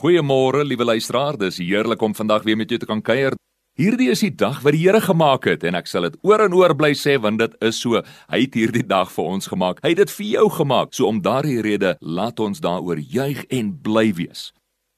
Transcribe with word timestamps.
Goeiemôre, 0.00 0.62
liewe 0.64 0.84
luisteraar. 0.84 1.36
Dis 1.36 1.58
heerlik 1.60 2.00
om 2.00 2.14
vandag 2.16 2.46
weer 2.46 2.56
met 2.56 2.70
jou 2.72 2.78
te 2.80 2.86
kan 2.88 3.02
kuier. 3.04 3.34
Hierdie 3.76 4.06
is 4.08 4.22
die 4.24 4.30
dag 4.32 4.62
wat 4.64 4.72
die 4.72 4.80
Here 4.80 5.00
gemaak 5.04 5.44
het 5.44 5.66
en 5.68 5.76
ek 5.76 5.90
sal 5.92 6.06
dit 6.08 6.16
oor 6.24 6.40
en 6.40 6.54
oor 6.56 6.72
bly 6.72 6.94
sê 6.96 7.18
want 7.20 7.36
dit 7.42 7.58
is 7.68 7.76
so. 7.84 8.00
Hy 8.32 8.40
het 8.46 8.56
hierdie 8.56 8.86
dag 8.88 9.12
vir 9.12 9.28
ons 9.34 9.50
gemaak. 9.52 9.82
Hy 9.84 9.92
het 9.92 10.00
dit 10.00 10.14
vir 10.14 10.26
jou 10.30 10.46
gemaak. 10.56 10.94
So 10.96 11.04
om 11.12 11.20
daardie 11.20 11.60
rede, 11.60 11.98
laat 12.00 12.40
ons 12.40 12.64
daaroor 12.64 12.96
juig 12.96 13.44
en 13.52 13.74
bly 13.84 14.06
wees. 14.16 14.46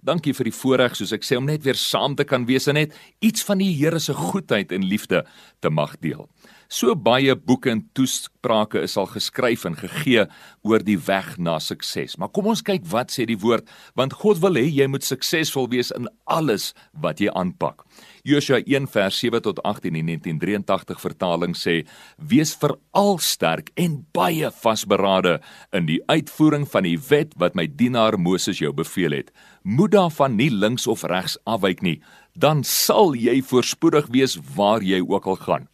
Dankie 0.06 0.36
vir 0.38 0.52
die 0.52 0.54
voorreg, 0.54 0.94
soos 0.94 1.16
ek 1.18 1.26
sê, 1.26 1.34
om 1.38 1.50
net 1.50 1.66
weer 1.66 1.78
saam 1.78 2.14
te 2.14 2.22
kan 2.22 2.46
wees 2.46 2.70
en 2.70 2.78
net 2.78 2.94
iets 3.18 3.42
van 3.46 3.58
die 3.58 3.72
Here 3.74 3.98
se 3.98 4.14
goedheid 4.14 4.70
en 4.70 4.86
liefde 4.86 5.24
te 5.58 5.70
mag 5.70 5.98
deel. 5.98 6.28
So 6.72 6.94
baie 6.96 7.34
boeke 7.36 7.68
en 7.68 7.82
toesprake 7.92 8.80
is 8.80 8.94
al 8.96 9.10
geskryf 9.12 9.66
en 9.68 9.74
gegee 9.76 10.22
oor 10.64 10.80
die 10.80 10.96
weg 11.04 11.34
na 11.36 11.58
sukses. 11.60 12.14
Maar 12.16 12.30
kom 12.32 12.46
ons 12.48 12.62
kyk 12.64 12.86
wat 12.88 13.10
sê 13.12 13.26
die 13.28 13.36
woord, 13.42 13.66
want 13.98 14.14
God 14.22 14.38
wil 14.40 14.56
hê 14.56 14.62
jy 14.64 14.86
moet 14.88 15.04
suksesvol 15.04 15.66
wees 15.74 15.90
in 15.92 16.06
alles 16.32 16.70
wat 17.04 17.20
jy 17.20 17.28
aanpak. 17.36 17.84
Josua 18.24 18.62
1 18.64 18.88
vers 18.94 19.18
7 19.20 19.42
tot 19.44 19.60
18 19.68 19.98
in 20.00 20.08
1983 20.14 21.02
vertaling 21.02 21.52
sê: 21.58 21.82
Wees 22.16 22.54
veral 22.56 23.20
sterk 23.20 23.68
en 23.76 23.98
baie 24.16 24.48
vasberade 24.62 25.42
in 25.76 25.90
die 25.90 25.98
uitvoering 26.08 26.64
van 26.72 26.88
die 26.88 26.96
wet 27.10 27.36
wat 27.42 27.58
my 27.58 27.66
dienaar 27.68 28.16
Moses 28.16 28.62
jou 28.64 28.72
beveel 28.72 29.18
het. 29.18 29.28
Moet 29.62 29.92
daarvan 29.98 30.40
nie 30.40 30.48
links 30.48 30.88
of 30.88 31.04
regs 31.04 31.36
afwyk 31.44 31.84
nie, 31.84 31.98
dan 32.32 32.64
sal 32.64 33.12
jy 33.12 33.42
voorspoedig 33.44 34.08
wees 34.16 34.38
waar 34.56 34.80
jy 34.80 35.02
ook 35.04 35.28
al 35.34 35.38
gaan. 35.44 35.68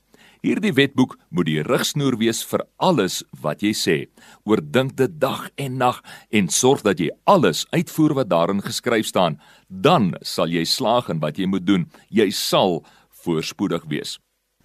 Hierdie 0.48 0.73
wetboek 0.73 1.19
moet 1.29 1.45
die 1.45 1.61
rigsnoer 1.61 2.15
wees 2.16 2.38
vir 2.48 2.62
alles 2.80 3.19
wat 3.43 3.61
jy 3.61 3.75
sê. 3.77 3.97
Oordink 4.48 4.95
dit 4.97 5.19
dag 5.20 5.43
en 5.61 5.75
nag 5.77 5.98
en 6.33 6.48
sorg 6.48 6.80
dat 6.87 7.02
jy 7.05 7.11
alles 7.29 7.66
uitvoer 7.75 8.15
wat 8.16 8.30
daarin 8.33 8.62
geskryf 8.65 9.11
staan. 9.11 9.37
Dan 9.69 10.15
sal 10.25 10.48
jy 10.48 10.65
slaag 10.65 11.11
in 11.12 11.20
wat 11.20 11.37
jy 11.37 11.51
moet 11.53 11.69
doen. 11.69 11.84
Jy 12.09 12.30
sal 12.33 12.80
voorspoedig 13.20 13.84
wees. 13.92 14.17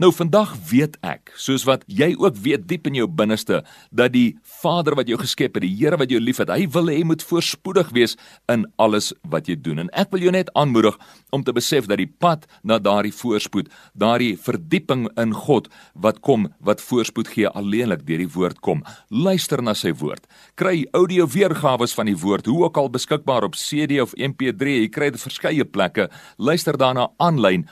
Nou 0.02 0.08
vandag 0.10 0.56
weet 0.72 0.96
ek, 1.06 1.30
soos 1.38 1.68
wat 1.70 1.84
jy 1.86 2.16
ook 2.18 2.40
weet 2.42 2.64
diep 2.66 2.88
in 2.90 2.96
jou 2.98 3.06
binneste, 3.06 3.60
dat 3.94 4.16
die 4.16 4.40
Vader 4.64 4.96
wat 4.98 5.06
jou 5.06 5.20
geskep 5.22 5.54
het, 5.54 5.62
die 5.62 5.76
Here 5.78 6.00
wat 6.02 6.10
jou 6.10 6.18
liefhet, 6.18 6.50
hy 6.50 6.66
wil 6.74 6.90
hê 6.90 6.96
jy 6.96 7.04
moet 7.12 7.22
voorspoedig 7.22 7.92
wees 7.94 8.18
in 8.50 8.64
alles 8.82 9.12
wat 9.30 9.52
jy 9.52 9.54
doen. 9.54 9.84
En 9.84 9.92
ek 9.94 10.10
wil 10.10 10.26
jou 10.26 10.34
net 10.34 10.50
aanmoedig 10.58 10.98
om 11.30 11.46
te 11.46 11.54
besef 11.54 11.86
dat 11.92 12.02
die 12.02 12.10
pad 12.10 12.50
na 12.66 12.80
daardie 12.82 13.14
voorspoed, 13.14 13.70
daardie 13.94 14.34
verdieping 14.34 15.06
in 15.14 15.38
God 15.46 15.70
wat 15.94 16.24
kom, 16.26 16.50
wat 16.58 16.82
voorspoed 16.82 17.30
gee 17.36 17.54
alleenlik 17.54 18.02
deur 18.10 18.26
die 18.26 18.34
woord 18.34 18.66
kom. 18.66 18.82
Luister 19.14 19.62
na 19.62 19.78
sy 19.78 19.94
woord. 20.02 20.26
Kry 20.58 20.88
audio 20.98 21.30
weergawe 21.30 21.86
van 21.94 22.10
die 22.10 22.18
woord, 22.18 22.50
hoe 22.50 22.64
ook 22.66 22.82
al 22.82 22.90
beskikbaar 22.90 23.46
op 23.46 23.62
CD 23.62 24.02
of 24.02 24.18
MP3, 24.18 24.80
jy 24.82 24.90
kry 24.90 25.14
dit 25.14 25.22
verskeie 25.22 25.70
plekke. 25.70 26.10
Luister 26.42 26.82
daarna 26.82 27.12
aanlyn 27.22 27.70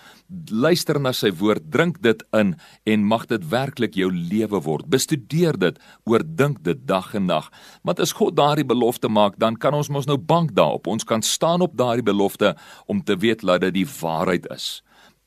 luister 0.52 1.00
na 1.00 1.12
sy 1.16 1.32
woord, 1.36 1.66
drink 1.72 2.00
dit 2.04 2.11
in 2.36 2.56
en 2.84 3.06
mag 3.08 3.26
dit 3.32 3.44
werklik 3.50 3.96
jou 3.96 4.10
lewe 4.12 4.60
word. 4.66 4.90
Bestudeer 4.92 5.58
dit, 5.60 5.80
oordink 6.04 6.64
dit 6.66 6.84
dag 6.88 7.14
en 7.16 7.26
nag. 7.30 7.48
Want 7.88 8.02
as 8.04 8.12
God 8.18 8.36
daardie 8.36 8.68
belofte 8.68 9.08
maak, 9.08 9.38
dan 9.40 9.56
kan 9.56 9.74
ons 9.78 9.90
mos 9.90 10.10
nou 10.10 10.18
bank 10.18 10.52
daarop. 10.58 10.88
Ons 10.92 11.08
kan 11.08 11.22
staan 11.22 11.62
op 11.62 11.78
daardie 11.78 12.06
belofte 12.06 12.56
om 12.86 13.04
te 13.04 13.18
weet 13.18 13.46
dat 13.46 13.62
dit 13.62 13.82
die 13.82 13.88
waarheid 14.02 14.50
is. 14.52 14.82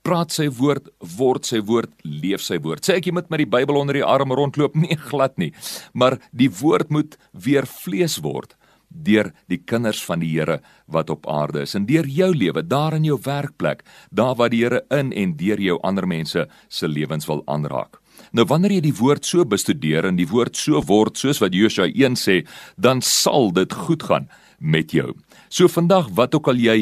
Praat 0.04 0.34
sy 0.36 0.50
woord, 0.52 0.90
word 1.16 1.46
sy 1.48 1.62
woord, 1.64 1.88
leef 2.04 2.42
sy 2.44 2.58
woord. 2.60 2.84
Sê 2.84 2.98
ek 2.98 3.08
jy 3.08 3.14
moet 3.16 3.30
met 3.32 3.40
die 3.40 3.48
Bybel 3.48 3.78
onder 3.80 3.96
die 3.96 4.04
arm 4.04 4.34
rondloop? 4.36 4.76
Nee, 4.76 4.98
glad 5.00 5.38
nie. 5.40 5.54
Maar 5.96 6.18
die 6.36 6.50
woord 6.52 6.90
moet 6.92 7.16
weer 7.32 7.64
vlees 7.64 8.18
word 8.20 8.52
deur 8.94 9.32
die 9.50 9.58
kinders 9.58 10.04
van 10.04 10.22
die 10.22 10.30
Here 10.34 10.60
wat 10.86 11.10
op 11.10 11.26
aarde 11.30 11.64
is 11.66 11.74
en 11.74 11.86
deur 11.86 12.06
jou 12.06 12.30
lewe 12.34 12.62
daar 12.62 12.94
in 12.94 13.04
jou 13.04 13.18
werkplek 13.22 13.84
daar 14.10 14.38
waar 14.38 14.50
die 14.50 14.62
Here 14.64 14.84
in 14.90 15.12
en 15.12 15.36
deur 15.36 15.60
jou 15.60 15.78
ander 15.82 16.06
mense 16.06 16.48
se 16.68 16.88
lewens 16.88 17.26
wil 17.26 17.42
aanraak. 17.46 18.03
Nou 18.32 18.46
wanneer 18.50 18.76
jy 18.78 18.84
die 18.88 18.96
woord 18.98 19.26
so 19.26 19.44
bestudeer 19.44 20.08
en 20.08 20.16
die 20.16 20.28
woord 20.30 20.56
so 20.56 20.82
word 20.82 21.18
soos 21.20 21.40
wat 21.42 21.54
Josua 21.54 21.88
1 21.90 22.18
sê, 22.20 22.42
dan 22.76 23.02
sal 23.02 23.52
dit 23.54 23.72
goed 23.86 24.02
gaan 24.02 24.28
met 24.58 24.92
jou. 24.92 25.12
So 25.48 25.68
vandag 25.68 26.08
wat 26.16 26.34
ook 26.34 26.48
al 26.50 26.58
jy 26.58 26.76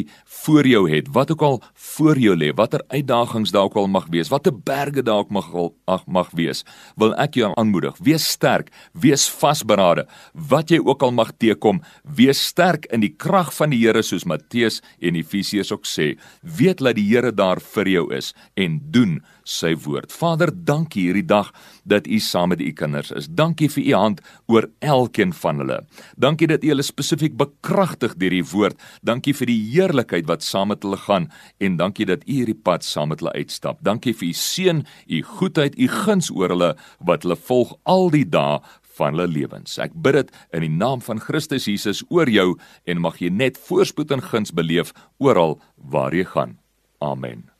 voor 0.44 0.66
jou 0.66 0.82
het, 0.90 1.08
wat 1.12 1.32
ook 1.34 1.42
al 1.42 1.58
voor 1.96 2.18
jou 2.18 2.36
lê, 2.36 2.52
watter 2.56 2.82
uitdagings 2.88 3.52
dalk 3.52 3.76
al 3.76 3.88
mag 3.90 4.06
wees, 4.10 4.30
watter 4.32 4.54
berge 4.54 5.02
dalk 5.02 5.30
mag 5.30 5.50
ag 5.84 6.06
mag 6.06 6.30
wees, 6.32 6.64
wil 6.96 7.12
ek 7.20 7.36
jou 7.40 7.52
aanmoedig, 7.56 7.96
wees 8.00 8.24
sterk, 8.28 8.70
wees 8.92 9.28
vasberade. 9.28 10.06
Wat 10.32 10.70
jy 10.70 10.80
ook 10.80 11.02
al 11.02 11.12
mag 11.12 11.34
teekom, 11.36 11.82
wees 12.02 12.40
sterk 12.40 12.86
in 12.92 13.04
die 13.04 13.12
krag 13.12 13.52
van 13.54 13.74
die 13.74 13.82
Here 13.82 14.02
soos 14.02 14.24
Matteus 14.24 14.80
en 15.02 15.18
Efesiërs 15.18 15.72
ook 15.74 15.86
sê. 15.88 16.14
Weet 16.42 16.80
dat 16.80 16.96
die 16.96 17.08
Here 17.10 17.32
daar 17.34 17.60
vir 17.60 17.88
jou 17.88 18.06
is 18.14 18.32
en 18.56 18.80
doen 18.94 19.20
sy 19.48 19.72
woord. 19.84 20.12
Vader, 20.12 20.50
dankie 20.52 21.06
hierdie 21.08 21.26
dag 21.26 21.52
dat 21.88 22.06
U 22.06 22.18
saam 22.22 22.52
met 22.52 22.60
U 22.60 22.70
kinders 22.76 23.12
is. 23.16 23.28
Dankie 23.28 23.68
vir 23.72 23.84
U 23.84 23.94
hand 23.98 24.22
oor 24.50 24.68
elkeen 24.80 25.32
van 25.32 25.62
hulle. 25.62 25.80
Dankie 26.16 26.48
dat 26.50 26.64
U 26.64 26.72
hulle 26.72 26.86
spesifiek 26.86 27.36
bekragtig 27.38 28.16
deur 28.20 28.34
die 28.34 28.44
woord. 28.52 28.78
Dankie 29.02 29.34
vir 29.36 29.50
die 29.50 29.60
heerlikheid 29.72 30.28
wat 30.30 30.46
saam 30.46 30.72
met 30.72 30.84
hulle 30.86 31.00
gaan 31.00 31.30
en 31.58 31.78
dankie 31.80 32.06
dat 32.08 32.26
U 32.26 32.32
hierdie 32.32 32.58
pad 32.58 32.86
saam 32.86 33.12
met 33.12 33.22
hulle 33.22 33.34
uitstap. 33.38 33.82
Dankie 33.82 34.14
vir 34.14 34.28
U 34.28 34.36
seën, 34.36 34.84
U 35.08 35.22
goedheid, 35.38 35.78
U 35.78 35.88
guns 35.88 36.30
oor 36.30 36.54
hulle 36.54 36.72
wat 37.00 37.26
hulle 37.26 37.38
volg 37.38 37.76
al 37.88 38.10
die 38.14 38.26
dae 38.28 38.60
van 38.96 39.16
hulle 39.16 39.28
lewens. 39.30 39.78
Ek 39.82 39.94
bid 39.94 40.18
dit 40.20 40.34
in 40.52 40.66
die 40.66 40.72
naam 40.72 41.04
van 41.04 41.22
Christus 41.22 41.68
Jesus 41.70 42.04
oor 42.10 42.30
jou 42.30 42.52
en 42.84 43.04
mag 43.04 43.20
jy 43.22 43.32
net 43.32 43.60
voorspoed 43.68 44.12
en 44.12 44.24
guns 44.32 44.54
beleef 44.54 44.92
oral 45.22 45.58
waar 45.76 46.14
jy 46.16 46.26
gaan. 46.34 46.58
Amen. 47.02 47.51